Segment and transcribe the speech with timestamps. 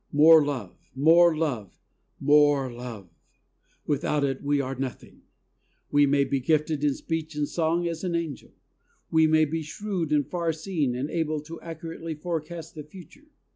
[0.11, 1.77] More love, more love,
[2.19, 3.07] more love!
[3.85, 5.21] Without it we are nothing.
[5.91, 8.49] We may be gifted in speech and song as an angel;
[9.11, 13.19] we may be shrewd and farseeing and able to accurately forecast the future; 128 THE
[13.19, 13.37] soul winner's secret.